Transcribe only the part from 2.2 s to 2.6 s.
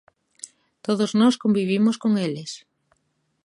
eles.